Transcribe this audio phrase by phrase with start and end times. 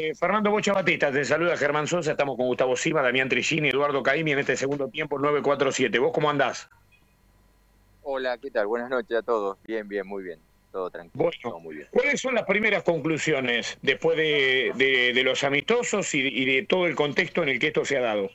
[0.00, 4.00] Eh, Fernando Bocha Batista, te saluda Germán Sosa, estamos con Gustavo Silva, Damián Trigini, Eduardo
[4.00, 5.98] Caimi en este segundo tiempo 947.
[5.98, 6.70] ¿Vos cómo andás?
[8.04, 8.68] Hola, ¿qué tal?
[8.68, 9.58] Buenas noches a todos.
[9.64, 10.38] Bien, bien, muy bien.
[10.70, 11.30] Todo tranquilo.
[11.42, 11.88] todo muy bien.
[11.90, 17.48] ¿Cuáles son las primeras conclusiones después de, los amistosos y, de todo el contexto en
[17.48, 18.30] el que esto se ha dado?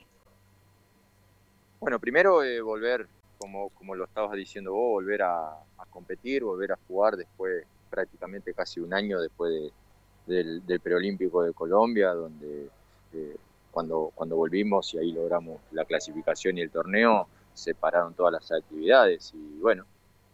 [1.80, 3.06] Bueno, primero eh, volver,
[3.38, 5.56] como, como lo estabas diciendo vos, volver a,
[5.88, 9.72] competir, volver a jugar después, prácticamente casi un año después
[10.26, 12.68] del, preolímpico de Colombia, donde
[13.12, 13.36] eh,
[13.70, 18.52] cuando, cuando volvimos y ahí logramos la clasificación y el torneo, se pararon todas las
[18.52, 19.84] actividades y bueno,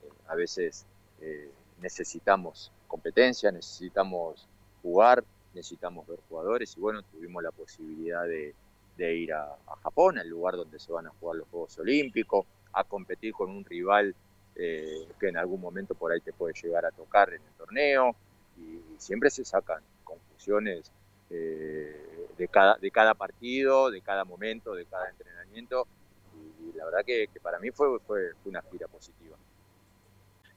[0.02, 0.86] eh, a veces
[1.20, 1.50] eh,
[1.80, 4.46] necesitamos competencia, necesitamos
[4.82, 5.22] jugar,
[5.54, 8.54] necesitamos ver jugadores y bueno, tuvimos la posibilidad de,
[8.98, 13.32] ir a, Japón, el lugar donde se van a jugar los Juegos Olímpicos, a competir
[13.32, 14.14] con un rival
[14.56, 18.14] eh, que en algún momento por ahí te puede llegar a tocar en el torneo
[18.60, 20.92] y, siempre se sacan conclusiones
[21.30, 25.86] de, cada, de cada partido, de cada momento, de cada entrenamiento
[26.34, 29.36] y la verdad que, para mí fue, fue, una gira positiva.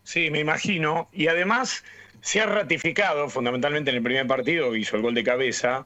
[0.03, 1.09] Sí, me imagino.
[1.11, 1.83] Y además
[2.21, 5.85] se ha ratificado, fundamentalmente en el primer partido, hizo el gol de cabeza,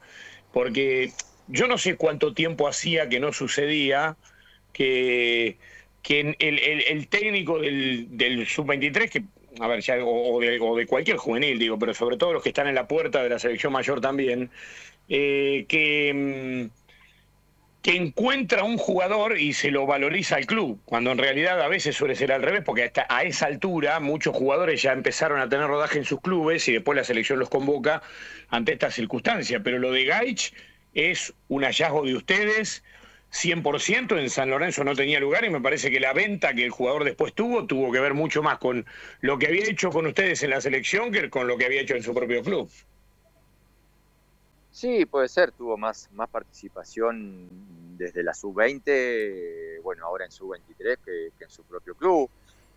[0.51, 1.11] porque
[1.47, 4.17] yo no sé cuánto tiempo hacía que no sucedía
[4.73, 5.57] que,
[6.01, 9.23] que el, técnico del, sub-23, que
[9.59, 12.49] a ver, ya, o, de, o, de, cualquier juvenil, digo, pero sobre todo los que
[12.49, 14.49] están en la puerta de la selección mayor también,
[15.09, 16.87] eh, que mm,
[17.87, 21.95] que encuentra un jugador y se lo valoriza al club, cuando en realidad a veces
[21.95, 25.67] suele ser al revés, porque hasta a esa altura muchos jugadores ya empezaron a tener
[25.67, 28.01] rodaje en sus clubes y después la selección los convoca
[28.49, 29.61] ante esta circunstancia.
[29.61, 30.53] Pero lo de Gaich
[30.93, 32.83] es un hallazgo de ustedes,
[33.37, 36.71] 100% en San Lorenzo no tenía lugar y me parece que la venta que el
[36.71, 38.85] jugador después tuvo tuvo que ver mucho más con
[39.21, 41.95] lo que había hecho con ustedes en la selección que con lo que había hecho
[41.95, 42.69] en su propio club.
[44.71, 47.47] Sí, puede ser, tuvo más, más participación
[47.97, 52.29] desde la sub-20, bueno, ahora en sub-23 que, en su propio club.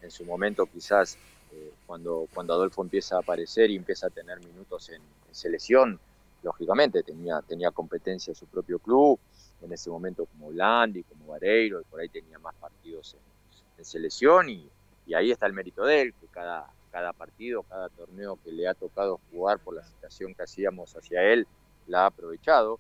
[0.03, 1.19] En su momento quizás
[1.53, 6.01] eh, cuando, cuando Adolfo empieza a aparecer y empieza a tener minutos en, selección,
[6.43, 9.21] lógicamente tenía, tenía competencia en su propio club,
[9.63, 14.51] en ese momento como Landi, como Vareiro, y por ahí tenía más partidos en, selección
[14.51, 14.69] y,
[15.15, 18.75] ahí está el mérito de él, que cada, cada partido, cada torneo que le ha
[18.75, 21.49] tocado jugar por la situación que hacíamos hacia él,
[21.87, 22.79] la ha aprovechado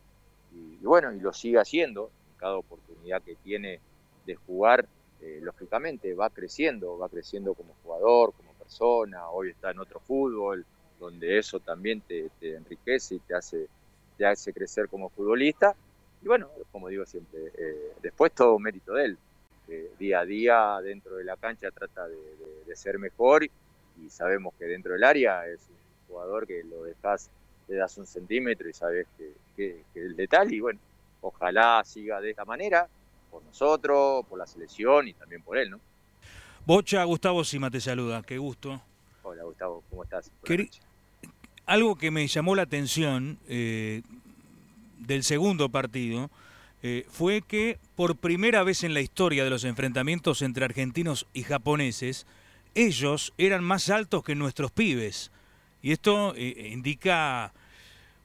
[0.52, 3.80] y, bueno, y lo sigue haciendo en cada oportunidad que tiene
[4.26, 4.86] de jugar,
[5.20, 10.64] eh, lógicamente va creciendo, va creciendo como jugador, como persona, hoy está en otro fútbol,
[10.98, 13.68] donde eso también te, enriquece y te hace,
[14.16, 15.74] te hace crecer como futbolista.
[16.22, 19.18] Y bueno, como digo siempre, eh, después todo mérito de él.
[19.98, 22.16] día a día dentro de la cancha trata de,
[22.66, 27.30] de, ser mejor y sabemos que dentro del área es un jugador que lo dejas
[27.70, 30.80] le das un centímetro y sabes que, que, que es letal y bueno,
[31.20, 32.88] ojalá siga de esta manera,
[33.30, 35.80] por nosotros, por la selección y también por él, ¿no?
[36.66, 38.82] Bocha, Gustavo Sima te saluda, qué gusto.
[39.22, 40.30] Hola Gustavo, ¿cómo estás?
[41.64, 44.02] Algo que me llamó la atención eh,
[45.00, 46.30] del segundo partido
[46.82, 51.42] eh, fue que por primera vez en la historia de los enfrentamientos entre argentinos y
[51.42, 52.26] japoneses,
[52.74, 55.30] ellos eran más altos que nuestros pibes.
[55.82, 57.52] Y esto eh, indica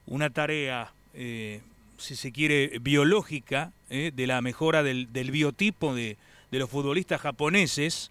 [0.06, 1.60] una tarea, eh,
[1.98, 6.16] si se quiere, biológica eh, de la mejora del, biotipo de,
[6.50, 8.10] los futbolistas japoneses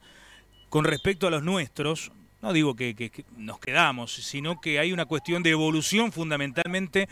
[0.69, 2.11] con respecto a los nuestros.
[2.41, 7.07] No digo que, nos quedamos, sino que hay una cuestión de evolución fundamentalmente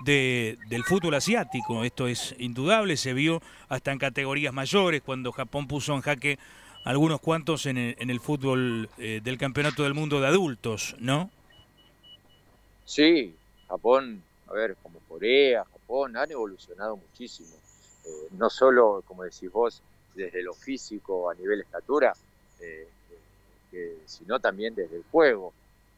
[0.00, 1.84] del fútbol asiático.
[1.84, 6.38] Esto es indudable, se vio hasta en categorías mayores cuando Japón puso en jaque
[6.84, 11.30] algunos cuantos en el, fútbol eh, del Campeonato del Mundo de Adultos, ¿no?
[12.84, 13.34] Sí,
[13.68, 17.54] Japón, a ver, como Corea, Japón, han evolucionado muchísimo.
[18.04, 19.80] Eh, no solo, como decís vos,
[20.14, 22.12] desde lo físico a nivel estatura,
[23.72, 25.52] eh, sino también desde el juego.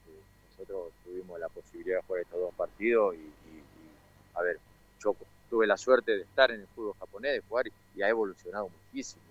[0.06, 3.34] Eh, nosotros tuvimos la posibilidad de jugar estos dos partidos y,
[5.04, 5.14] yo
[5.50, 9.22] tuve la suerte de estar en el fútbol japonés, de jugar y ha evolucionado muchísimo.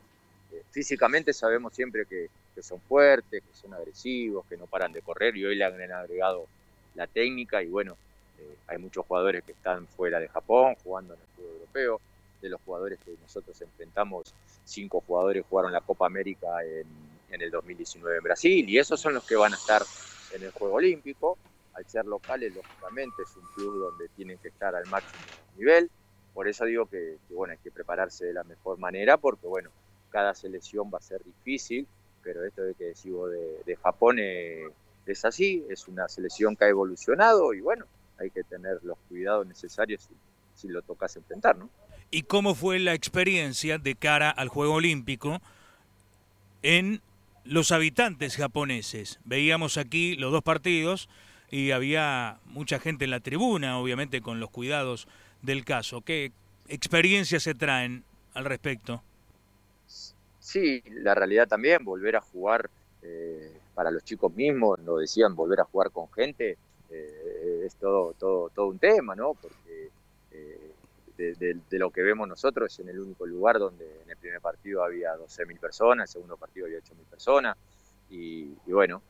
[0.71, 5.35] físicamente sabemos siempre que, que son fuertes, que son agresivos, que no paran de correr
[5.35, 6.45] y hoy le han agregado
[6.95, 7.97] la técnica y bueno,
[8.39, 12.01] eh, hay muchos jugadores que están fuera de Japón jugando en el fútbol europeo.
[12.41, 14.33] De los jugadores que nosotros enfrentamos,
[14.65, 16.85] cinco jugadores jugaron la Copa América en,
[17.31, 19.81] en el 2019 en Brasil y esos son los que van a estar
[20.33, 21.37] en el Juego Olímpico.
[21.73, 25.23] Al ser locales, lógicamente, es un club donde tienen que estar al máximo
[25.57, 25.89] nivel.
[26.33, 29.69] Por eso digo que, bueno, hay que prepararse de la mejor manera porque, bueno,
[30.09, 31.87] cada selección va a ser difícil,
[32.21, 34.67] pero esto de que decimos de, de Japón eh,
[35.05, 37.85] es así, es una selección que ha evolucionado y bueno,
[38.19, 40.09] hay que tener los cuidados necesarios
[40.55, 41.69] si, lo tocas enfrentar, ¿no?
[42.09, 45.41] ¿Y cómo fue la experiencia de cara al Juego Olímpico
[46.61, 47.01] en
[47.43, 49.19] los habitantes japoneses?
[49.25, 51.09] Veíamos aquí los dos partidos
[51.53, 55.07] y había mucha gente en la tribuna, obviamente con los cuidados
[55.43, 56.01] del caso.
[56.01, 56.31] ¿Qué
[56.67, 58.03] experiencias se traen
[58.33, 59.03] al respecto?
[60.39, 62.71] Sí, la realidad también, volver a jugar
[63.03, 66.57] eh, para los chicos mismos, lo decían, volver a jugar con gente,
[66.89, 69.35] eh, es todo, todo, todo un tema, ¿no?
[69.35, 69.91] Porque
[70.31, 70.71] eh,
[71.15, 75.15] de, lo que vemos nosotros en el único lugar donde en el primer partido había
[75.17, 77.57] 12.000 personas, en el segundo partido había 8.000 personas,
[78.09, 79.03] y, bueno,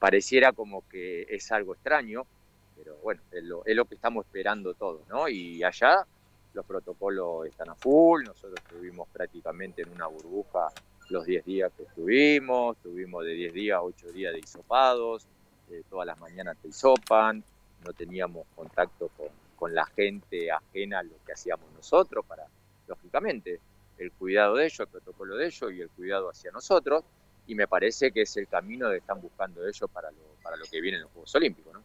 [0.00, 2.26] pareciera como que es algo extraño,
[2.74, 5.28] pero bueno, es lo, que estamos esperando todos, ¿no?
[5.28, 6.06] Y allá
[6.54, 10.68] los protocolos están a full, nosotros estuvimos prácticamente en una burbuja
[11.10, 15.26] los 10 días que estuvimos, tuvimos de 10 días a 8 días de hisopados,
[15.70, 17.44] eh, todas las mañanas te hisopan,
[17.84, 22.46] no teníamos contacto con, con, la gente ajena a lo que hacíamos nosotros para,
[22.86, 23.60] lógicamente,
[23.98, 27.04] el cuidado de ellos, el protocolo de ellos y el cuidado hacia nosotros,
[27.50, 30.64] y me parece que es el camino que están buscando ellos para lo, para lo
[30.66, 31.72] que viene en los Juegos Olímpicos.
[31.72, 31.82] ¿no?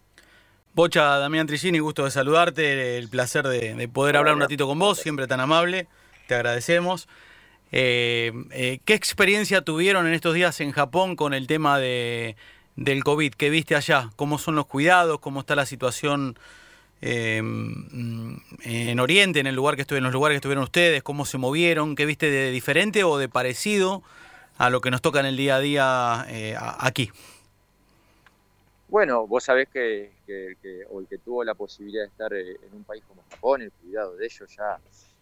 [0.75, 4.99] Bocha, Damián Tricini, gusto de saludarte, el placer de, poder hablar un ratito con vos,
[4.99, 5.87] siempre tan amable,
[6.27, 7.07] te agradecemos.
[7.71, 12.35] Eh, eh, ¿Qué experiencia tuvieron en estos días en Japón con el tema de,
[12.75, 13.33] del COVID?
[13.33, 14.11] ¿Qué viste allá?
[14.15, 15.19] ¿Cómo son los cuidados?
[15.19, 16.37] ¿Cómo está la situación
[17.01, 21.01] em, en Oriente, en el lugar que en los lugares que estuvieron ustedes?
[21.01, 21.95] ¿Cómo se movieron?
[21.95, 24.03] ¿Qué viste de diferente o de parecido
[24.57, 27.11] a lo que nos toca en el día a día eh, aquí?
[28.87, 30.11] Bueno, vos sabés que,
[30.89, 33.71] o el que tuvo la posibilidad de estar eh, en un país como Japón, el
[33.71, 34.79] cuidado de ellos ya,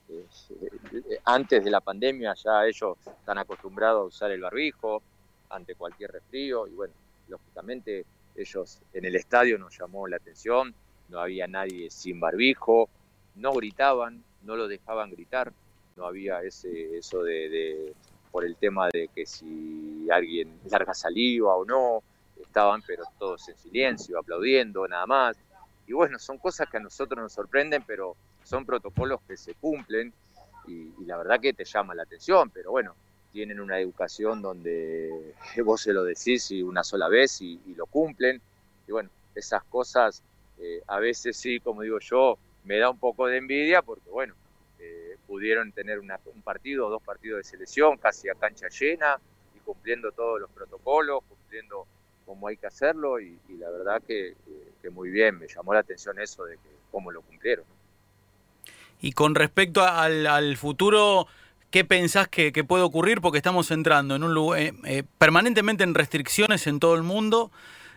[0.09, 5.01] eh, antes de la pandemia, ya ellos están acostumbrados a usar el barbijo
[5.49, 6.93] ante cualquier resfrío y bueno,
[7.29, 8.05] lógicamente
[8.35, 10.73] ellos en el estadio nos llamó la atención,
[11.09, 12.89] no había nadie sin barbijo,
[13.35, 15.53] no gritaban, no lo dejaban gritar,
[15.95, 17.93] no había ese eso de
[18.33, 22.01] por el tema de que si alguien larga saliva o no,
[22.41, 25.37] estaban pero todos en silencio, aplaudiendo nada más.
[25.85, 30.11] Y bueno, son cosas que a nosotros nos sorprenden, pero son protocolos que se cumplen
[30.67, 32.95] y, la verdad que te llama la atención, pero bueno,
[33.31, 38.41] tienen una educación donde vos se lo decís y una sola vez y, lo cumplen.
[38.87, 40.23] Y bueno, esas cosas
[40.57, 44.33] eh, a veces sí, como digo yo, me da un poco de envidia porque bueno,
[45.33, 49.17] pudieron tener un partido o dos partidos de selección casi a cancha llena
[49.55, 51.87] y cumpliendo todos los protocolos, cumpliendo
[52.23, 54.35] cómo hay que hacerlo y, la verdad que,
[54.91, 57.65] muy bien, me llamó la atención eso de que cómo lo cumplieron.
[59.01, 61.25] Y con respecto al, futuro,
[61.71, 63.19] ¿qué pensás que, puede ocurrir?
[63.19, 67.51] Porque estamos entrando en un lugar, eh, eh, permanentemente en restricciones en todo el mundo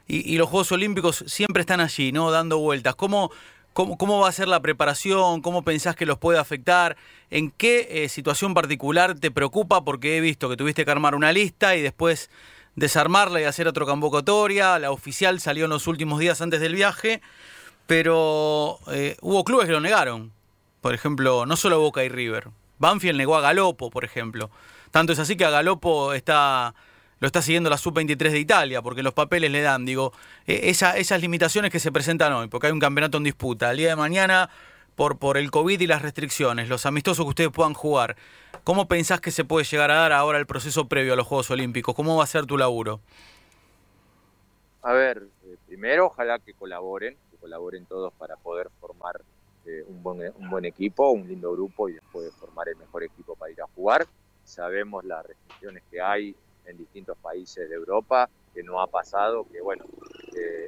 [0.08, 2.30] y, los Juegos Olímpicos siempre están allí, ¿no?
[2.30, 2.94] Dando vueltas.
[2.94, 3.30] ¿Cómo,
[3.76, 5.42] cómo, va a ser la preparación?
[5.42, 6.96] ¿Cómo pensás que los puede afectar?
[7.30, 9.84] ¿En qué eh, situación particular te preocupa?
[9.84, 12.30] Porque he visto que tuviste que armar una lista y después
[12.74, 14.78] desarmarla y hacer otra convocatoria.
[14.78, 17.20] La oficial salió en los últimos días antes del viaje,
[17.86, 20.32] pero eh, hubo clubes que lo negaron.
[20.80, 22.48] Por ejemplo, no solo Boca y River.
[22.78, 24.50] Banfield negó a Galopo, por ejemplo.
[24.90, 26.74] Tanto es así que a Galopo está,
[27.26, 30.12] lo está siguiendo la Sub-23 de Italia, porque los papeles le dan, digo,
[30.46, 33.72] e, esas limitaciones que se presentan hoy, porque hay un campeonato en disputa.
[33.72, 34.48] El día de mañana
[34.94, 38.14] por, el COVID y las restricciones, los amistosos que ustedes puedan jugar,
[38.62, 41.50] ¿cómo pensás que se puede llegar a dar ahora el proceso previo a los Juegos
[41.50, 41.96] Olímpicos?
[41.96, 43.00] ¿Cómo va a ser tu laburo?
[44.82, 49.20] A ver, eh, primero ojalá que colaboren, que colaboren todos para poder formar
[49.66, 50.00] eh, un
[50.48, 54.06] buen equipo, un lindo grupo y después formar el mejor equipo para ir a jugar.
[54.44, 59.60] Sabemos las restricciones que hay en distintos países de Europa, que no ha pasado, que
[59.60, 59.84] bueno,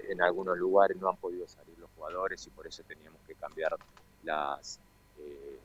[0.08, 3.76] en algunos lugares no han podido salir los jugadores y por eso teníamos que cambiar
[4.22, 4.80] las,
[5.18, 5.60] eh,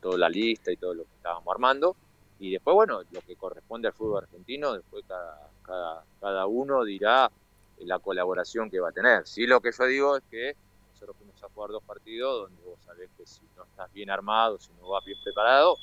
[0.00, 1.96] toda la lista y todo lo que estábamos armando.
[2.38, 7.30] Y después, bueno, lo que corresponde al fútbol argentino, después cada, cada, cada uno dirá
[7.78, 9.26] la colaboración que va a tener.
[9.26, 10.56] Sí, lo que yo digo es que
[10.88, 14.58] nosotros fuimos a jugar dos partidos donde vos sabés que si no estás bien armado,
[14.58, 15.76] si no vas bien preparado,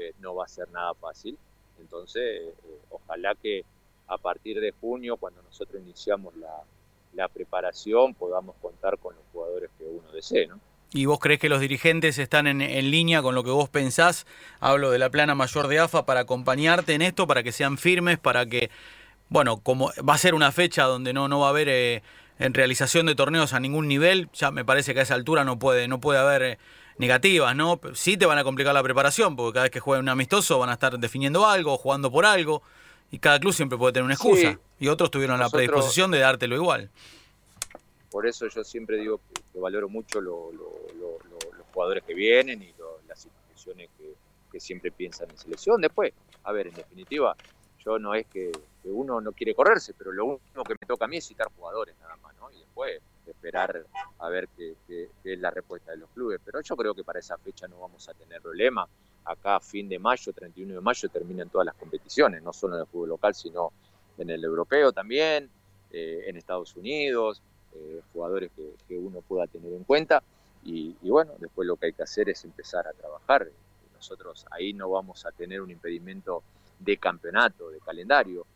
[0.00, 1.38] eh, no va a ser nada fácil.
[1.80, 3.64] Entonces, eh, ojalá que
[4.06, 6.62] a partir de junio, cuando nosotros iniciamos la,
[7.14, 10.60] la preparación, podamos contar con los jugadores que uno desee, ¿no?
[10.96, 14.26] ¿Y vos crees que los dirigentes están en, línea con lo que vos pensás?
[14.60, 18.16] Hablo de la plana mayor de AFA para acompañarte en esto, para que sean firmes,
[18.16, 18.70] para que,
[19.28, 22.02] bueno, como va a ser una fecha donde no, no va a haber eh,
[22.38, 25.58] en realización de torneos a ningún nivel, ya me parece que a esa altura no
[25.58, 26.58] puede, no puede haber eh,
[26.98, 27.80] negativas, ¿no?
[27.94, 30.70] Sí te van a complicar la preparación, porque cada vez que jueguen un amistoso van
[30.70, 32.62] a estar definiendo algo, jugando por algo,
[33.10, 34.58] y cada club siempre puede tener una excusa.
[34.78, 36.90] y otros tuvieron la predisposición de dártelo igual.
[38.10, 39.20] por eso yo siempre digo
[39.52, 40.52] que, valoro mucho los
[41.72, 42.72] jugadores que vienen y
[43.08, 44.14] las instituciones que,
[44.60, 45.80] siempre piensan en selección.
[45.80, 46.12] Después,
[46.44, 47.34] a ver, en definitiva,
[47.84, 48.52] yo no es que,
[48.84, 51.94] uno no quiere correrse, pero lo único que me toca a mí es citar jugadores
[52.00, 52.50] nada más, ¿no?
[52.50, 53.86] Y después esperar
[54.18, 54.74] a ver qué,
[55.24, 56.40] es la respuesta de los clubes.
[56.44, 58.86] Pero yo creo que para esa fecha no vamos a tener problema.
[59.24, 62.86] Acá, fin de mayo, 31 de mayo, terminan todas las competiciones, no solo en el
[62.86, 63.72] fútbol local, sino
[64.18, 65.50] en el europeo también,
[65.90, 67.40] eh, en Estados Unidos.
[67.76, 68.52] Eh, jugadores
[68.88, 70.22] que, uno pueda tener en cuenta.
[70.62, 73.48] Y, bueno, después lo que hay que hacer es empezar a trabajar.
[73.92, 76.42] Nosotros ahí no vamos a tener un impedimento
[76.78, 78.46] de campeonato, de calendario.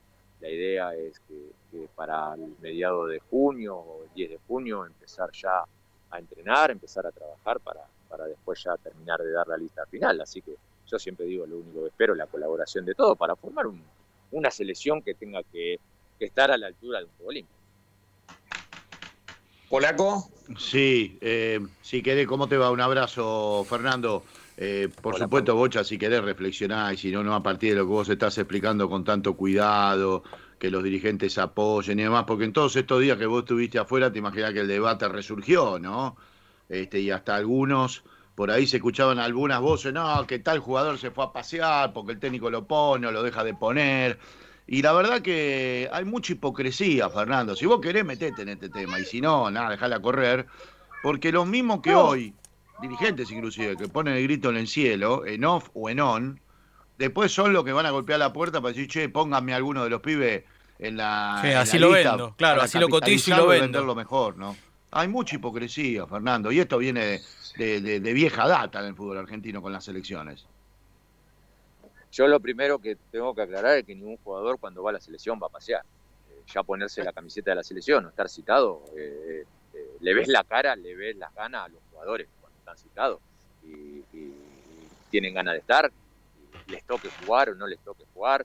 [0.40, 5.30] La idea es que, para el mediado de junio o el 10 de junio empezar
[5.32, 5.64] ya
[6.10, 10.20] a entrenar, empezar a trabajar para, para después ya terminar de dar la lista final.
[10.20, 10.54] Así que
[10.86, 13.66] yo siempre digo, lo único que espero es la colaboración de todos para formar
[14.30, 15.80] una selección que tenga que,
[16.18, 17.48] estar a la altura de un juego
[19.68, 20.24] Polaco.
[20.58, 22.70] Sí, eh, si querés, ¿cómo te va?
[22.70, 24.24] Un abrazo, Fernando.
[24.60, 27.84] Eh, por supuesto, Bocha, si querés reflexionar y si no, no a partir de lo
[27.84, 30.24] que vos estás explicando con tanto cuidado,
[30.58, 34.12] que los dirigentes apoyen y demás, porque en todos estos días que vos estuviste afuera,
[34.12, 36.16] te imaginas que el debate resurgió, ¿no?
[36.68, 38.02] Este, y hasta algunos,
[38.34, 42.10] por ahí se escuchaban algunas voces, no, que tal jugador se fue a pasear porque
[42.10, 44.18] el técnico lo pone o lo deja de poner.
[44.66, 47.54] Y la verdad que hay mucha hipocresía, Fernando.
[47.54, 48.98] Si vos querés, metete en este tema.
[48.98, 50.46] Y si no, nada, dejala correr.
[51.02, 52.34] Porque los mismos que hoy,
[52.80, 56.40] dirigentes inclusive, que ponen el grito en el cielo, en off o en on,
[56.96, 59.90] después son los que van a golpear la puerta para decir, che, pónganme alguno de
[59.90, 60.44] los pibes
[60.78, 61.38] en la.
[61.42, 63.84] Sí, así lo vendo, claro, así lo cotizo y lo vendo.
[63.84, 64.56] lo mejor, ¿no?
[64.90, 67.20] Hay mucha hipocresía, Fernando, y esto viene
[67.56, 70.46] de vieja data en el fútbol argentino con las elecciones.
[72.10, 75.00] Yo lo primero que tengo que aclarar es que ningún jugador cuando va a la
[75.00, 75.82] selección va a pasear.
[76.30, 79.44] Eh, ya ponerse la camiseta de la selección o estar citado, eh,
[79.74, 82.28] eh, le ves la cara, le ves las ganas a los jugadores
[82.68, 83.20] están citados
[83.64, 84.02] y,
[85.10, 85.90] tienen ganas de estar,
[86.66, 88.44] les toque jugar o no les toque jugar.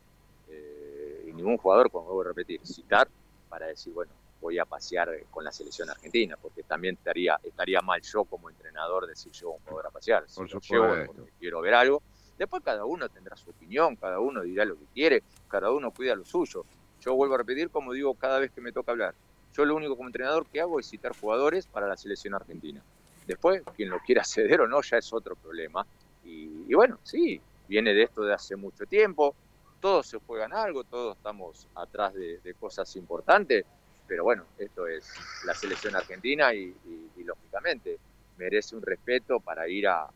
[1.27, 3.10] y ningún jugador, como vuelvo a repetir, citar
[3.50, 8.01] para decir, bueno, voy a pasear con la selección argentina, porque también estaría, estaría mal
[8.01, 10.24] yo como entrenador decir yo un jugador a pasear.
[10.27, 12.01] Si Por llevo quiero ver algo,
[12.38, 16.15] Después cada uno tendrá su opinión, cada uno dirá lo que quiere, cada uno cuida
[16.15, 16.65] lo suyo.
[17.00, 19.13] Yo vuelvo a repetir, como digo cada vez que me toca hablar,
[19.53, 22.82] yo lo único como entrenador que hago es citar jugadores para la selección argentina.
[23.25, 25.86] Después, quien lo quiera ceder o no, ya es otro problema.
[26.24, 29.36] Y, bueno, sí, viene de esto de hace mucho tiempo,
[29.80, 33.65] todos se juegan algo, todos estamos atrás de, cosas importantes,
[34.08, 35.13] pero bueno, esto es
[35.46, 36.74] la selección argentina y
[37.18, 38.00] lógicamente
[38.38, 40.08] merece un respeto para ir a,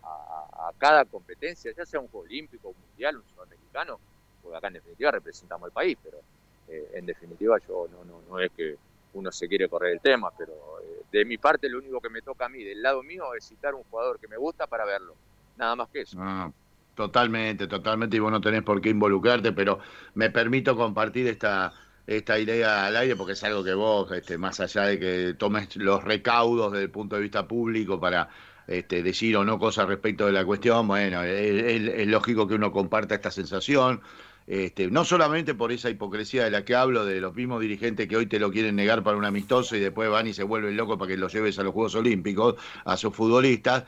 [0.77, 3.99] cada competencia, ya sea un juego olímpico, un mundial, un sudamericano,
[4.41, 6.19] porque acá en definitiva representamos el país, pero
[6.67, 8.75] eh, en definitiva yo no, no, no es que
[9.13, 12.21] uno se quiere correr el tema, pero eh, de mi parte lo único que me
[12.21, 15.15] toca a mí, del lado mío, es citar un jugador que me gusta para verlo,
[15.57, 16.17] nada más que eso.
[16.21, 16.51] Ah,
[16.95, 19.79] totalmente, totalmente, y vos no tenés por qué involucrarte, pero
[20.15, 21.73] me permito compartir esta
[22.07, 25.75] esta idea al aire porque es algo que vos, este, más allá de que tomes
[25.75, 28.29] los recaudos desde el punto de vista público para
[28.65, 33.15] este, decir o no cosas respecto de la cuestión, bueno, es, lógico que uno comparta
[33.15, 34.01] esta sensación.
[34.47, 38.15] Este, no solamente por esa hipocresía de la que hablo, de los mismos dirigentes que
[38.15, 40.97] hoy te lo quieren negar para un amistoso y después van y se vuelven locos
[40.97, 43.83] para que los lleves a los Juegos Olímpicos, a sus futbolistas,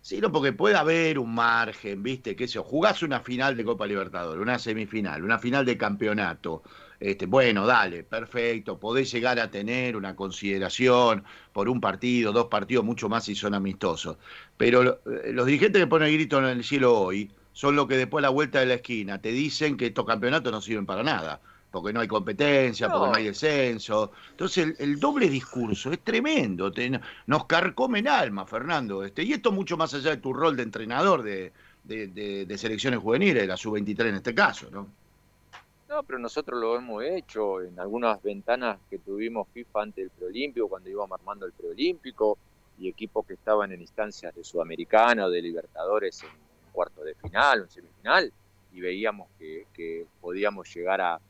[0.00, 2.36] sino porque puede haber un margen, ¿viste?
[2.36, 6.62] Que se jugás una final de Copa Libertadores, una semifinal, una final de campeonato,
[7.00, 12.84] este, bueno, dale, perfecto, podés llegar a tener una consideración por un partido, dos partidos,
[12.84, 14.16] mucho más si son amistosos.
[14.56, 17.96] Pero eh, los dirigentes que ponen el grito en el cielo hoy son los que
[17.96, 21.02] después a la vuelta de la esquina te dicen que estos campeonatos no sirven para
[21.02, 24.12] nada, porque no hay competencia, porque no hay descenso.
[24.32, 26.70] Entonces el, doble discurso es tremendo,
[27.26, 29.02] nos carcome en alma, Fernando.
[29.02, 31.52] Este, y esto mucho más allá de tu rol de entrenador de,
[31.84, 34.88] de selecciones juveniles, la sub-23 en este caso, ¿no?
[35.88, 40.68] No, pero nosotros lo hemos hecho en algunas ventanas que tuvimos FIFA ante el preolímpico,
[40.68, 42.36] cuando íbamos armando el preolímpico,
[42.78, 46.30] y equipos que estaban en instancias de Sudamericana o de Libertadores en
[46.74, 48.32] cuarto de final en semifinal,
[48.72, 51.20] y veíamos que, podíamos llegar a,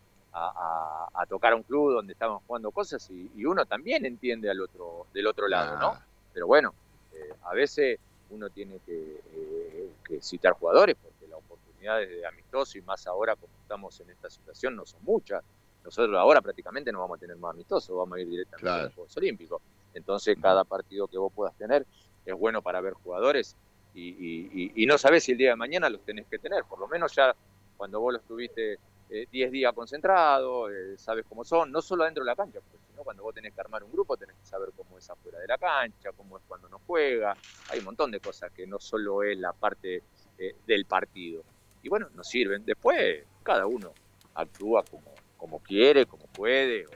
[1.28, 5.26] tocar a un club donde estaban jugando cosas y, uno también entiende al otro, del
[5.26, 5.98] otro lado, ¿no?
[6.32, 6.74] Pero bueno,
[7.12, 7.98] eh, a veces
[8.30, 13.06] uno tiene que, eh, que citar jugadores porque la oportunidad es de amistoso y más
[13.06, 15.44] ahora como estamos en esta situación no son muchas.
[15.84, 18.94] Nosotros ahora prácticamente no vamos a tener más amistosos, vamos a ir directamente a los
[18.94, 19.62] Juegos Olímpicos.
[19.92, 21.86] Entonces, cada partido que vos puedas tener
[22.24, 23.54] es bueno para ver jugadores
[23.94, 26.64] y, no sabés si el día de mañana los tenés que tener.
[26.64, 27.34] Por lo menos ya
[27.76, 32.24] cuando vos los tuviste 10 eh, días concentrados, eh, sabes cómo son, no solo dentro
[32.24, 32.60] de la cancha,
[32.90, 35.46] sino cuando vos tenés que armar un grupo, tenés que saber cómo es afuera de
[35.46, 37.36] la cancha, cómo es cuando no juega.
[37.70, 40.02] Hay un montón de cosas que no solo es la parte
[40.38, 41.42] eh, del partido.
[41.82, 42.64] Y bueno, nos sirven.
[42.64, 43.92] Después, cada uno
[44.34, 46.86] actúa como, como quiere, como puede,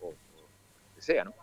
[0.00, 1.34] o, lo que sea, ¿no?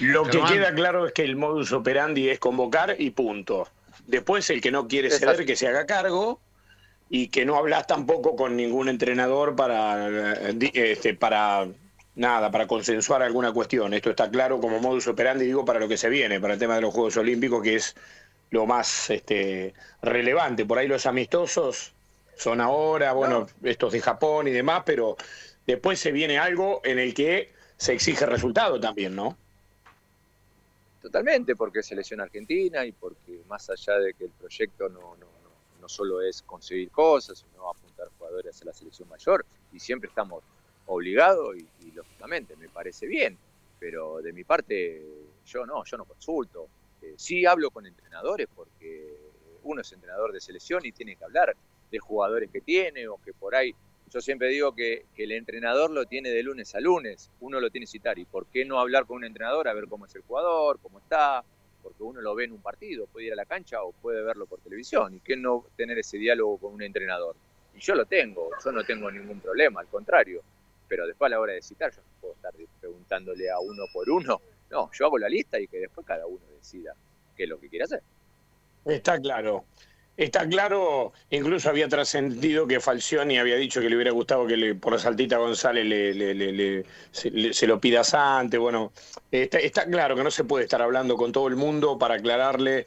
[0.00, 3.68] Lo que queda claro es que el modus operandi es convocar y punto.
[4.10, 6.40] Después, el que no quiere ceder, que se haga cargo
[7.08, 11.68] y que no hablas tampoco con ningún entrenador para, este, para
[12.16, 13.94] nada, para consensuar alguna cuestión.
[13.94, 16.74] Esto está claro como modus operandi, digo, para lo que se viene, para el tema
[16.74, 17.94] de los Juegos Olímpicos, que es
[18.50, 20.64] lo más este, relevante.
[20.64, 21.92] Por ahí los amistosos
[22.36, 25.16] son ahora, bueno, estos de Japón y demás, pero
[25.66, 29.36] después se viene algo en el que se exige resultado también, ¿no?
[31.00, 35.40] Totalmente, porque es selección argentina y porque más allá de que el proyecto no, no
[35.80, 40.44] no solo es conseguir cosas, sino apuntar jugadores a la selección mayor, y siempre estamos
[40.86, 43.36] obligados y, lógicamente me parece bien,
[43.78, 45.02] pero de mi parte
[45.44, 46.68] yo no, yo no consulto.
[47.02, 49.16] Eh, sí hablo con entrenadores porque
[49.64, 51.56] uno es entrenador de selección y tiene que hablar
[51.90, 53.74] de jugadores que tiene o que por ahí,
[54.12, 57.86] yo siempre digo que, el entrenador lo tiene de lunes a lunes, uno lo tiene
[57.86, 60.80] citar y por qué no hablar con un entrenador a ver cómo es el jugador,
[60.82, 61.44] cómo está,
[61.82, 64.46] porque uno lo ve en un partido, puede ir a la cancha o puede verlo
[64.46, 65.14] por televisión.
[65.14, 67.36] ¿Y qué no tener ese diálogo con un entrenador?
[67.74, 70.42] Y yo lo tengo, yo no tengo ningún problema, al contrario.
[70.88, 74.10] Pero después a la hora de citar, yo no puedo estar preguntándole a uno por
[74.10, 74.40] uno.
[74.70, 76.94] No, yo hago la lista y que después cada uno decida
[77.36, 78.02] qué es lo que quiere hacer.
[78.84, 79.64] Está claro.
[80.20, 84.74] Está claro, incluso había trascendido que Falcioni había dicho que le hubiera gustado que le,
[84.74, 88.60] por Saltita González le, se, lo pida antes.
[88.60, 88.92] Bueno,
[89.30, 92.86] está, claro que no se puede estar hablando con todo el mundo para aclararle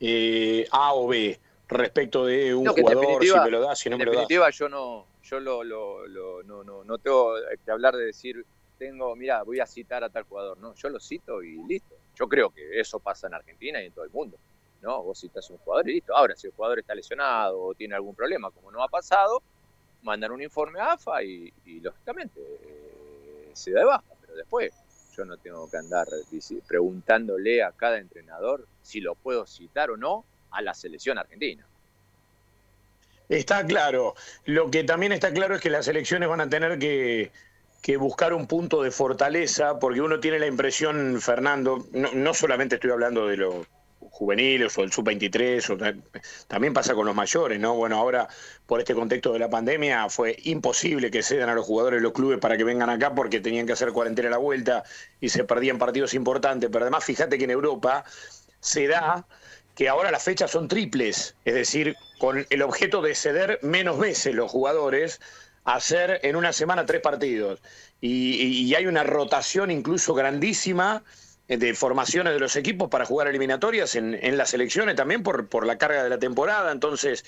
[0.00, 4.04] eh, A o B respecto de un jugador, si me lo da, si no me
[4.04, 4.16] lo da.
[4.16, 7.34] En definitiva, yo no, yo lo, lo, no, no, no tengo
[7.64, 8.44] que hablar de decir,
[8.76, 10.58] tengo, mira, voy a citar a tal jugador.
[10.58, 11.94] No, yo lo cito y listo.
[12.16, 14.36] Yo creo que eso pasa en Argentina y en todo el mundo.
[14.82, 15.02] ¿No?
[15.02, 16.14] Vos citas un jugador y listo.
[16.14, 19.42] Ahora, si el jugador está lesionado o tiene algún problema, como no ha pasado,
[20.02, 24.04] mandan un informe a AFA y, lógicamente eh, se da de baja.
[24.20, 24.72] Pero después
[25.16, 26.08] yo no tengo que andar
[26.66, 31.64] preguntándole a cada entrenador si lo puedo citar o no a la selección argentina.
[33.28, 34.14] Está claro.
[34.44, 37.30] Lo que también está claro es que las elecciones van a tener que,
[37.96, 43.26] buscar un punto de fortaleza, porque uno tiene la impresión, Fernando, no solamente estoy hablando
[43.28, 43.66] de lo
[44.12, 46.04] juveniles o el sub-23,
[46.46, 47.74] también pasa con los mayores, ¿no?
[47.74, 48.28] Bueno, ahora
[48.66, 52.38] por este contexto de la pandemia fue imposible que cedan a los jugadores los clubes
[52.38, 54.84] para que vengan acá porque tenían que hacer cuarentena a la vuelta
[55.20, 58.04] y se perdían partidos importantes, pero además fíjate que en Europa
[58.60, 59.26] se da
[59.74, 64.34] que ahora las fechas son triples, es decir, con el objeto de ceder menos veces
[64.34, 65.20] los jugadores,
[65.64, 67.60] hacer en una semana tres partidos.
[68.00, 71.02] y hay una rotación incluso grandísima
[71.56, 75.66] de formaciones de los equipos para jugar eliminatorias en, en las elecciones también por, por
[75.66, 76.72] la carga de la temporada.
[76.72, 77.24] Entonces,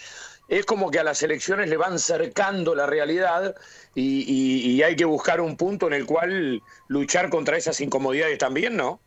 [0.48, 3.54] es como que a las elecciones le van cercando la realidad
[3.94, 9.00] y, hay que buscar un punto en el cual luchar contra esas incomodidades también, ¿no?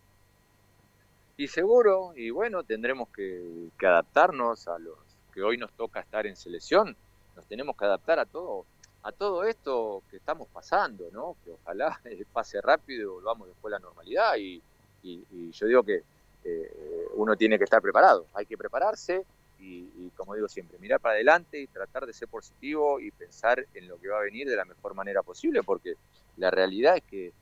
[1.38, 4.98] Y seguro, y bueno, tendremos que, que adaptarnos a los
[5.32, 6.96] que hoy nos toca estar en selección.
[7.36, 8.66] Nos tenemos que adaptar a todo,
[9.04, 11.36] a todo esto que estamos pasando, ¿no?
[11.46, 12.02] Que ojalá
[12.34, 14.64] pase rápido y volvamos después a la normalidad y,
[15.04, 16.04] y, yo digo que
[16.44, 19.26] eh, uno tiene que estar preparado, hay que prepararse
[19.60, 23.88] y, como digo siempre, mirar para adelante y tratar de ser positivo y pensar en
[23.88, 25.96] lo que va a venir de la mejor manera posible, porque
[26.38, 27.34] la realidad es que,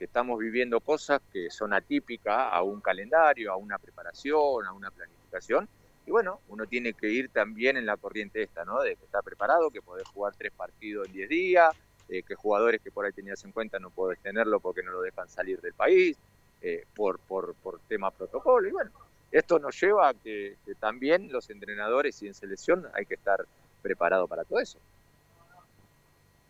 [0.00, 5.68] estamos viviendo cosas que son atípicas a un calendario, a una preparación, a una planificación,
[6.04, 8.82] y bueno, uno tiene que ir también en la corriente esta, ¿no?
[8.82, 11.76] De que está preparado, que podés jugar tres partidos en diez días,
[12.08, 15.00] eh, que jugadores que por ahí tenías en cuenta no podés tenerlo porque no lo
[15.00, 16.18] dejan salir del país,
[16.62, 18.68] eh, por, por, por tema protocolo.
[18.68, 18.90] Y bueno,
[19.32, 23.44] esto nos lleva a que, también los entrenadores y en selección hay que estar
[23.80, 24.78] preparados para todo eso.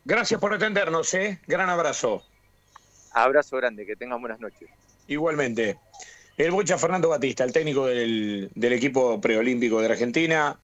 [0.04, 1.40] Gracias por atendernos, ¿eh?
[1.46, 2.24] Gran abrazo.
[3.12, 4.68] Abrazo grande, que tengan buenas noches.
[5.06, 5.78] Igualmente.
[6.36, 10.58] El Bocha Fernando Batista, el técnico del, del equipo preolímpico de Argentina,